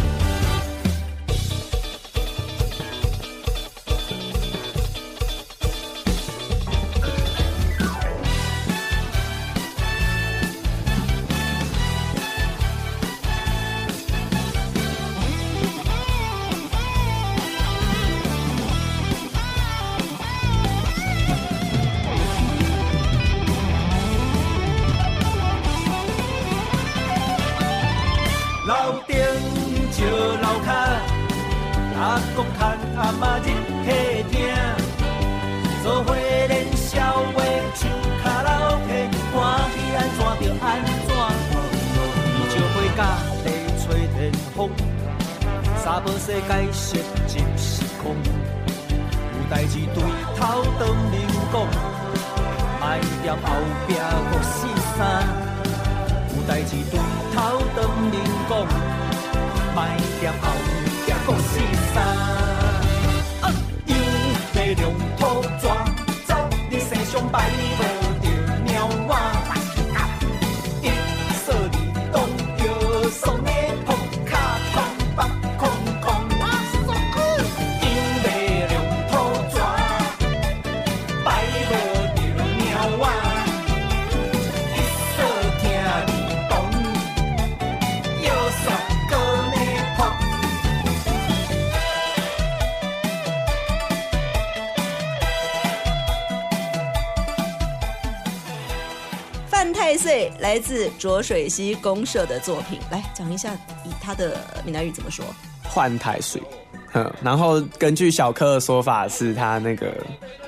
[100.52, 103.54] 来自浊水溪公社的作品，来讲一下
[103.86, 105.24] 以他的闽南语怎么说？
[105.64, 106.44] 换太水。
[106.92, 109.96] 嗯，然后根据小柯的说法，是他那个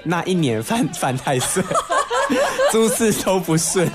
[0.03, 1.63] 那一年犯 犯太岁，
[2.69, 3.89] 诸事都不顺。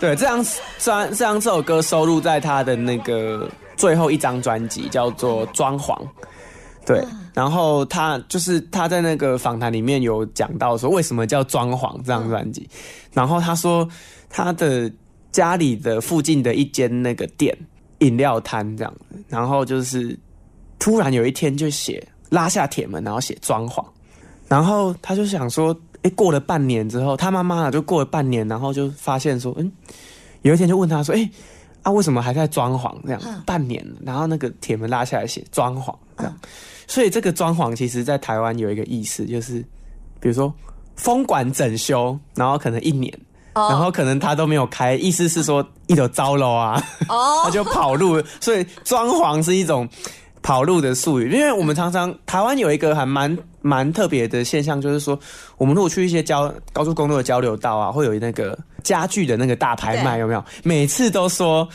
[0.00, 0.42] 对，这样
[0.78, 5.94] 专这样这首歌收录在他的那个最后一张专辑，叫做《装潢》。
[6.86, 12.66] 对，然后他就是他在那个访谈里面有讲到说，为什么叫《装潢》这张专辑。
[13.12, 13.86] 然后他说
[14.28, 14.90] 他的
[15.32, 17.56] 家里的附近的一间那个店
[17.98, 18.94] 饮料摊这样，
[19.28, 20.18] 然后就是
[20.78, 23.84] 突然有一天就写拉下铁门，然后写装潢，
[24.46, 29.70] 然后他就想说，哎，过了半年之后，他妈妈啊就过了半年，然后就发现说，嗯，
[30.42, 31.30] 有一天就问他说，哎，
[31.82, 33.20] 啊为什么还在装潢这样？
[33.24, 36.38] 嗯半年，然后那个铁门拉下来写装潢这样，
[36.86, 39.60] 所以这个装潢其实在台湾有一个意思，就是
[40.20, 40.52] 比如说
[40.96, 43.12] 封管整修，然后可能一年。
[43.54, 49.88] 然后可能他都没有开，意思是说一头糟了啊，哦 他就跑路，所以装潢是一种
[50.42, 51.30] 跑路的术语。
[51.30, 55.18] 因为我们常常台湾有一个还蛮蛮特别的现象，就是说
[55.56, 60.44] 我们如果去一些交高速公路的交流道啊，会有那个家具的那个大拍卖，有没有？
[60.62, 61.68] 每次都说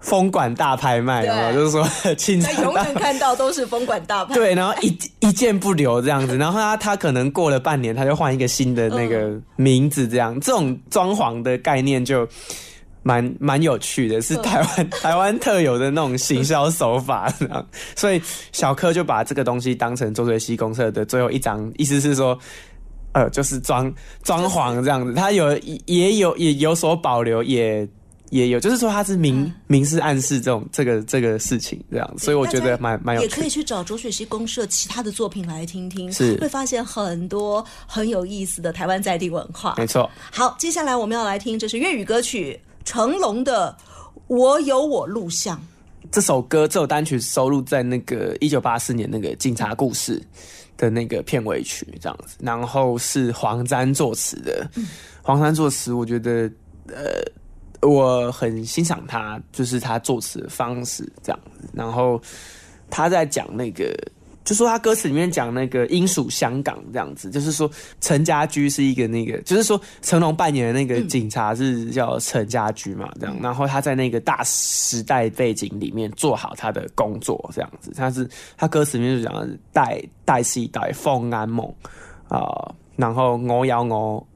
[0.00, 1.52] 封馆大拍卖，有没有？
[1.52, 1.86] 就是说
[2.16, 4.34] 清在永远看到都是风管大拍。
[4.34, 12.26] 对，然后一 一件不留这样子，然后他他可能过了半年，他就换一个新的那个名字，这样、这种装潢的概念就
[13.02, 18.20] 蛮蛮有趣的，是台湾、台湾特有的那种行销手法，这样，所以
[18.52, 22.38] 小柯就把这个东西当成周水西公社的最后一张，意思是说。
[23.12, 23.92] 呃，就是装
[24.22, 27.84] 装潢这样子，他有也有也有所保留，也
[28.30, 33.50] 也有，就是说他是明、明示暗示这种这个这个事情这样，所以我觉得蛮蛮也可以。
[33.50, 39.74] 去找卓水溪公社其他的作品来听听，是会发现很多很有意思的台湾在地文化。
[39.76, 43.76] 没错，好，接下来我们要来听，这是粤语歌曲成龙的
[44.28, 45.58] 《我有我录像》。
[46.12, 50.20] 这首歌这首单曲收录在那个一九八四年那个《警察故事》
[50.76, 54.70] 的那个片尾曲这样子，然后是黄沾作词的。
[55.22, 56.48] 黄沾作词，我觉得
[56.86, 57.20] 呃，
[57.82, 61.68] 我很欣赏他，就是他作词的方式这样子。
[61.72, 62.20] 然后
[62.90, 63.96] 他在讲那个，
[64.44, 67.70] 就说他歌词里面讲那个英属香港这样子，就是说
[68.00, 73.36] 陈家驹是一个那个，就是说成龙扮演的那个警察是叫陈家驹嘛，这样。
[73.40, 77.92] 然后他在那个大时代背景里面做好他的工作，这样子。
[77.96, 81.66] 他是他歌词里面就讲代代是代放安梦
[82.28, 84.26] 啊、然后我有我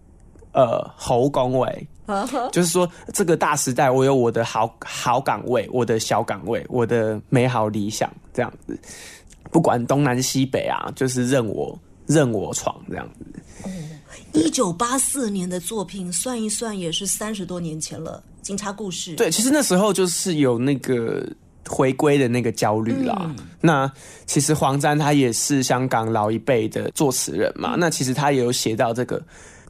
[0.52, 1.88] 呃侯恭维。
[2.52, 8.78] 就是说，这个大时代，我有我的好好岗位，我的小岗位，我的美好理想，这样子，
[9.50, 13.24] 不管东南西北啊，就是任我任我闯这样子。
[14.32, 18.22] 一九八四年的作品，算一算也是三十多年前了。
[18.42, 21.26] 警察故事，对，其实那时候就是有那个
[21.66, 23.34] 回归的那个焦虑啦。
[23.60, 23.90] 那
[24.26, 29.22] 其实黄沾他也是香港老一辈的作词人嘛，那其实他也有写到这个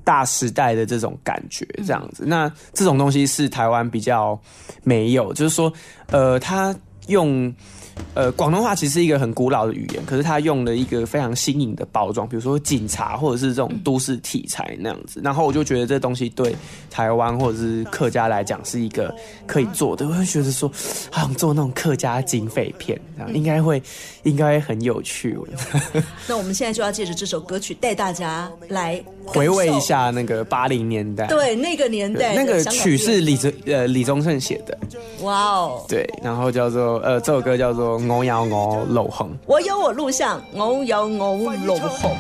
[0.04, 2.24] 大时代的这种感觉，这样子。
[2.26, 4.38] 那这种东西是台湾比较
[4.82, 5.72] 没有，就是说，
[6.06, 6.74] 呃，他
[7.08, 7.52] 用。
[8.14, 15.20] 呃，广东话其实是一个很古老的语言，可是他用了一个非常新颖的包装，比如说警察或者是这种都市题材那样子。
[15.22, 16.56] 然后我就觉得这东西对
[16.90, 19.14] 台湾或者是客家来讲是一个
[19.46, 20.68] 可以做的，我就觉得说，
[21.10, 23.80] 好想做那种客家警匪片，这样应该会
[24.24, 25.38] 应该很有趣。
[26.26, 29.84] 那我们现在就要借着这首歌曲带大家来回味一。
[29.84, 34.78] 下那个八零年代，对，那个年代那个曲是李宗呃李宗盛写的，
[35.20, 35.84] 哇哦！
[35.86, 42.10] 对，然后叫做呃这首歌叫做《我有我路向，我有我路向，我有我路向。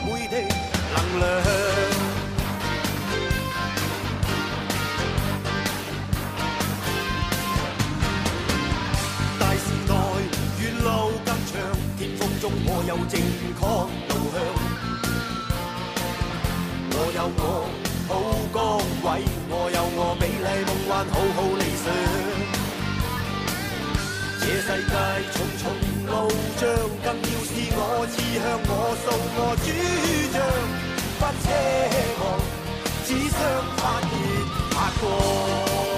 [9.40, 9.92] 大城代，
[10.60, 10.88] 远路
[11.24, 11.52] 更长，
[11.98, 13.22] 天风中，我有正确
[13.56, 13.64] 导
[14.32, 14.36] 向。
[16.92, 17.42] 我有我
[18.06, 18.12] 好
[18.52, 18.56] 岗
[19.02, 19.06] 位，
[19.48, 21.84] 我有我美丽梦幻，好好理想。
[24.40, 25.43] 这世界。
[26.14, 26.62] 路障，
[27.02, 29.06] 更要是我志向，我數
[29.36, 29.66] 我主
[30.32, 30.36] 张，
[31.18, 31.46] 不奢
[32.20, 32.22] 望，
[33.04, 33.38] 只想
[33.76, 34.10] 发现
[34.70, 35.93] 发光。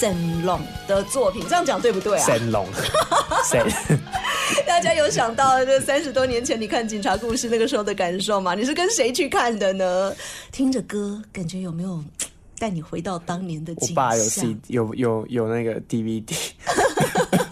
[0.00, 2.24] 沈龙的作品，这样讲对不对啊？
[2.24, 2.66] 神龙，
[3.50, 3.62] 神，
[4.66, 8.54] 大家有想到这三十多年前你看《警察故事》那个时候的感受吗？
[8.54, 10.10] 你是跟谁去看的呢？
[10.50, 12.02] 听着歌，感觉有没有
[12.58, 14.24] 带你回到当年的景我爸有
[14.68, 16.34] 有有有那个 DVD，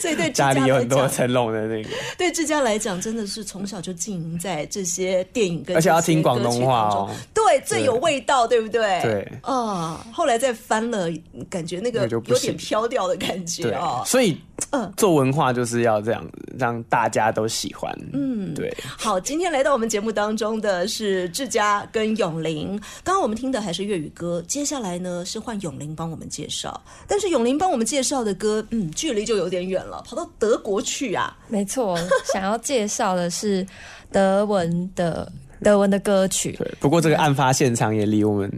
[0.00, 7.10] 所以对 家里有，很多成龙的那个， 对志佳来讲，真的是从小就经营在这些电影跟而且要听广东话哦。
[7.34, 9.00] 对，最有味道，对不对？
[9.02, 9.32] 对。
[9.42, 11.08] 啊、后来再翻了，
[11.48, 14.02] 感觉那个有点飘掉的感觉哦，。
[14.06, 14.38] 所以
[14.70, 17.92] 嗯做文化就是要这样子，让大家都喜欢。
[18.12, 22.78] 嗯，对，好，今天来到我们节目当中的是志佳跟永玲。
[23.02, 26.80] 刚刚我们听的还是粤语歌，接下来呢是换永玲帮我们介绍。
[27.06, 31.36] 但是永玲帮我们介绍的歌，嗯，距离就有点远了，跑到德国去啊。
[31.48, 31.98] 没错，
[32.32, 33.66] 想要介绍的是
[34.10, 35.30] 德文的
[35.62, 36.52] 德文的歌曲。
[36.58, 36.68] 对。
[36.80, 38.50] 不过这个案发现场也离我们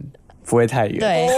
[0.45, 1.29] 不会太远。，对，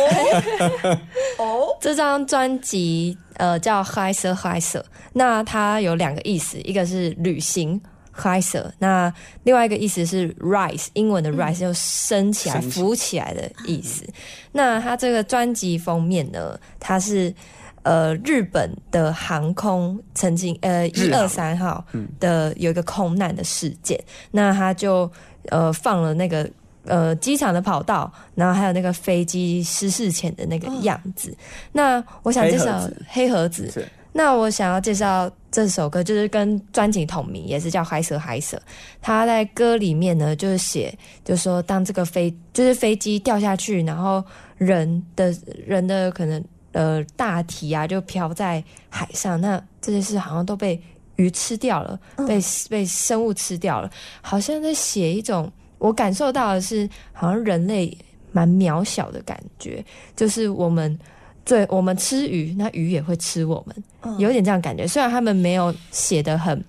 [1.39, 4.83] 哦，这张专辑呃叫《High Sir High Sir》，
[5.13, 7.81] 那它有两个意思，一个是旅行
[8.15, 9.13] High Sir，那
[9.43, 14.07] 另外一个意思是 rise，英文的 rise 就升起来、浮起来的意思。
[14.53, 17.35] 那它这个专辑封面呢，它是
[17.83, 22.07] 呃日本的航空曾经呃一二三号嗯。
[22.21, 23.99] 的有一个空难的事件，
[24.31, 25.11] 那他就
[25.49, 26.49] 呃放了那个。
[26.85, 31.35] 呃，机场的跑道，然后还有那个飞机失事前的那个样子。
[31.73, 33.65] 那我想介绍黑盒子。
[33.65, 38.57] 盒子，那我想要介绍这首歌，就是跟专辑同名，也是叫《海蛇海蛇》。
[39.01, 44.23] 他在歌里面呢，就是写，就说当这个飞，就是飞机掉下去，然后
[44.59, 45.35] 人的
[45.67, 50.81] 人的可能呃大体啊，就飘在海上，那这件事好像都被
[51.17, 55.51] 鱼吃掉了，被被生物吃掉了，好像在写一种
[55.83, 57.97] 我感受到的是，好像人类
[58.31, 59.85] 蛮渺小的感觉，
[60.17, 60.99] 就是我们。
[61.45, 63.75] 对，我们吃鱼，那鱼也会吃我们。
[64.03, 64.87] 嗯有点这样感觉。
[64.87, 66.65] 虽然他们没有写的很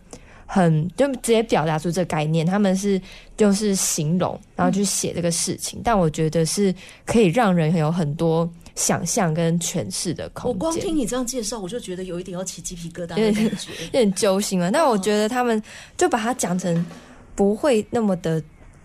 [0.47, 2.99] 很就直接表达出这个概念，他们是
[3.37, 6.73] 就是形容，然后去写这个事情，但我觉得是
[7.05, 10.57] 可以让人有很多想象跟诠释的空间我。
[10.57, 13.69] 光听你这样介绍，我就觉得有一点要起鸡皮疙瘩的感觉。
[13.85, 14.71] 有点揪心了。
[14.71, 15.61] 那我觉得他们
[15.95, 16.83] 就把它讲成
[17.35, 18.41] 不会那么的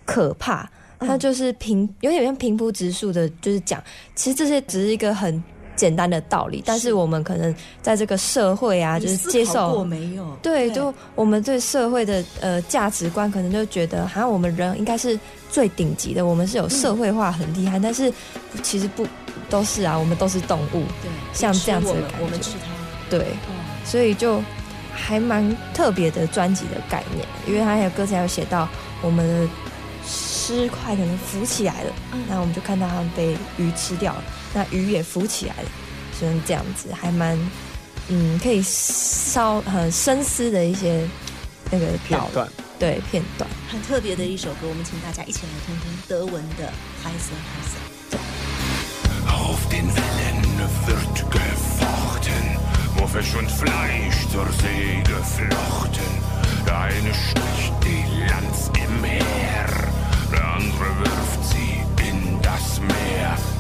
[0.09, 0.67] 可怕，
[1.01, 3.83] 它就是平有点像平铺直述的，就是讲
[4.15, 5.45] 其实这些只是一个很
[5.77, 9.85] 简单的道理，但是我们可能在这个社会啊，就是接受过受。
[9.85, 10.25] 没有？
[10.43, 18.11] 对，就我们对社会的呃价值观，可能就觉得，好像我们人应该是最顶级的，我们是有社会化很厉害，但是
[18.63, 19.07] 其实不
[19.51, 22.73] 都是啊，我们都是动物，对，像这样子的感觉我们吃它。
[23.11, 23.53] 对，哦
[23.85, 24.43] 所以就
[24.91, 28.69] 还蛮特别的专辑的概念，因为它还有歌词还有写到
[29.01, 29.49] 我们的
[30.09, 35.69] 尸块可能浮起来了，嗯那我们就看到它们被鱼吃掉了，那鱼也浮起来了，
[36.19, 37.39] 所以这样子还蛮
[38.09, 41.07] 嗯可以稍很深思的一些
[41.71, 42.49] 那个片段。
[42.79, 43.51] 对片段。
[43.69, 46.65] 很特别的一首歌，我们请大家一起来听听德文的
[47.03, 47.77] 《嗨森嗨森》。
[49.29, 50.43] Auf den Wellen
[50.87, 52.57] wird gefochten,
[52.97, 56.07] wo Fisch und Fleisch zur See geflochten.
[56.65, 59.67] Der eine sticht die Lanz im Meer,
[60.31, 63.58] der andere wirft sie in das Meer.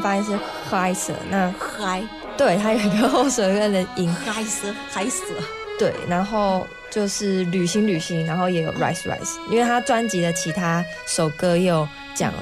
[0.00, 0.36] 发音是
[0.68, 2.02] h i s e 那嗨，
[2.36, 5.42] 对，它有一个后舌根的音，嗨死了嗨死了，
[5.78, 12.32] 对，然后就是旅行旅行，然后也有 rise rise，因为他专辑的其他首歌也有讲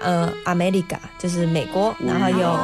[0.00, 2.56] 呃 America 就是美国，然后有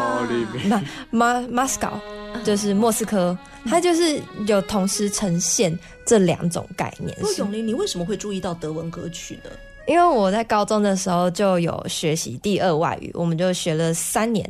[0.68, 2.00] 马马 Moscow
[2.42, 3.36] 就是莫斯科，
[3.66, 7.16] 它就是有同时呈现这两种概念。
[7.20, 7.26] 不。
[7.26, 9.50] 过永林，你为什么会注意到德文歌曲呢？
[9.86, 14.48] 因为我在高中的时候就有学习第二外语，我们就学了三年，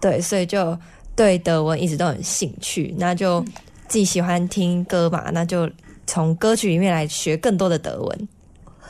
[0.00, 0.78] 对，所以就
[1.16, 2.94] 对德文一直都很兴趣。
[2.98, 3.40] 那就
[3.88, 5.70] 自己喜欢听歌嘛，那就
[6.06, 8.28] 从歌曲里面来学更多的德文。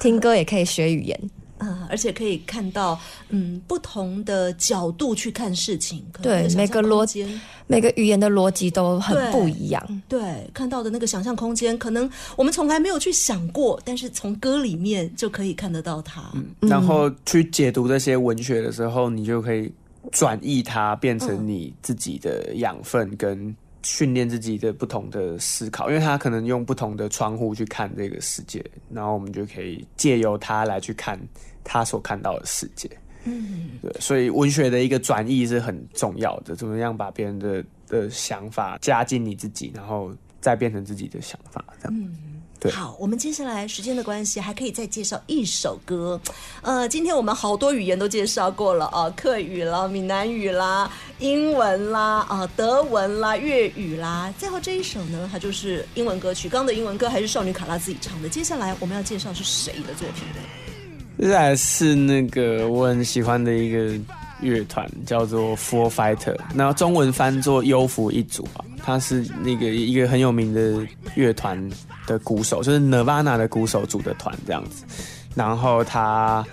[0.01, 1.30] 听歌也可以学语言，
[1.65, 3.01] 呃，而且可以看到，
[3.31, 7.27] 嗯，不同的角度去看事情，对每个逻辑
[7.67, 10.03] 每个语言的逻辑都很不一样。
[10.09, 16.23] 对，看到的那个想象空间，可能我们从来没有去想过，但是从歌里面就可以看得到它。
[16.61, 19.73] 然后去解读这些文学的时候，你就可以
[20.12, 31.21] 转译它，变成你自己的养分跟训练自己的不同的思考，因为他可能用不同的窗户去看这个世界，然后我们就可以借由它来去看
[31.65, 32.89] 他所看到的世界。
[33.25, 42.15] 嗯，对，所以文学的一个转译是很重要的，怎么样把别人的的想法加进你自己，然后再变成自己的想法，这样。
[42.61, 46.21] 对好，我们接下来时间的关系，还可以再介绍一首歌。
[46.62, 54.33] 呃，今天我们好多语言都介绍过了啊，客语啦、闽南语啦、英文啦、啊德文啦、粤语啦。
[54.39, 56.49] 最后这一首呢，它就是英文歌曲。
[56.49, 58.29] 刚刚的英文歌还是少女卡拉自己唱的。
[58.29, 60.41] 接下来我们要介绍是谁的作品呢？
[61.19, 63.93] 接下来是那个我很喜欢的一个
[64.41, 68.65] 乐团，叫做 Four Fighter，那中文翻作优福一族啊。
[68.83, 71.59] 他是那个一个很有名的乐团
[72.07, 74.85] 的鼓手，就是 Nirvana 的鼓手组的团这样子。
[75.35, 76.45] 然后他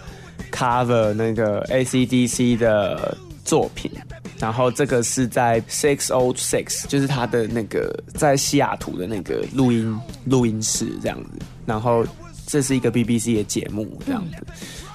[0.49, 3.91] cover 那个 ACDC 的作品，
[4.39, 11.29] 然后这个是在 Six O Six，就是他的那个在西雅图的那个录音录音室这样子。
[11.65, 12.05] 然后
[12.51, 14.37] 这是一个 BBC 的节目这样子。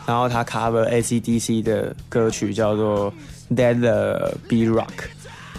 [0.07, 3.11] 然后他 cover ACDC 的歌曲叫做
[3.51, 5.09] Let the Be Rock，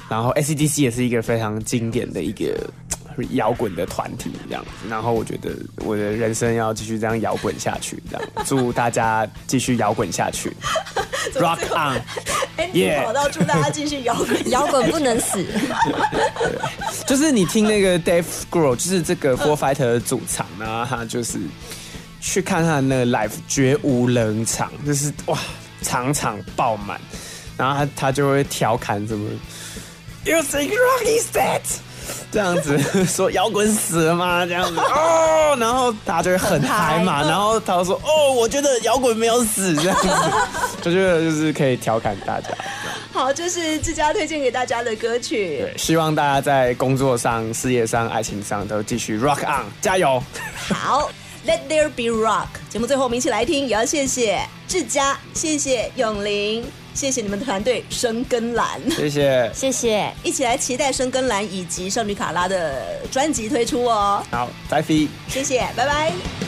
[0.08, 2.56] 然后 ACDC 也是一个非常经典的一个
[3.18, 4.88] 呃摇滚的团体这样子。
[4.88, 8.30] 然后我觉得我的人生要继续这样摇滚下去，这样。
[8.46, 10.56] 祝大家继续摇滚下去，
[11.36, 12.00] Rock on！
[12.58, 15.46] 哎，你跑到祝大家继续摇滚，摇滚不能死，
[17.06, 21.38] 就是你听那个 Dave Grohl，就是这个 Four Fighter 的主唱，然后他就是
[22.20, 25.38] 去看他的那个 live，绝无冷场，就是哇，
[25.82, 27.00] 场场爆满，
[27.58, 29.30] 然后他他就会调侃什么
[30.26, 31.62] ，You think rock is dead？
[32.32, 34.46] 这样子说摇滚死了吗？
[34.46, 40.08] 这样子 哦，然后大家就会很嗨嘛，然后他就说哦，我觉得摇滚没有死，这样子，
[40.82, 42.50] 就觉得就是可以调侃大家。
[43.12, 45.60] 好，这是自家推荐给大家的歌曲。
[45.60, 50.22] 对，希望大家在工作上、事业上、爱情上都继续 rock on，加油！
[50.70, 51.10] 好
[51.48, 52.48] ，Let there be rock。
[52.70, 60.14] 节目最后我们一起来听，也要谢谢志佳，谢谢永林，谢谢你们的团队生根蓝，谢谢，谢谢。
[60.24, 64.24] 一起来期待生根蓝以及少女卡拉的专辑推出哦。
[64.30, 65.08] 好，再飞。
[65.28, 66.47] 谢谢，拜拜。